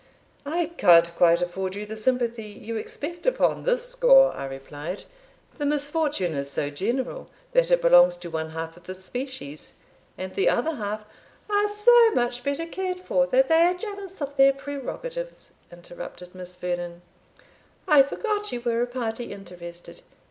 [0.47, 5.03] "I can't quite afford you the sympathy you expect upon this score," I replied;
[5.59, 9.73] "the misfortune is so general, that it belongs to one half of the species;
[10.17, 11.05] and the other half"
[11.51, 16.55] "Are so much better cared for, that they are jealous of their prerogatives," interrupted Miss
[16.55, 17.03] Vernon
[17.87, 20.01] "I forgot you were a party interested.